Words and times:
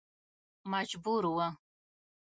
مجبور 0.71 1.23
و. 1.35 1.39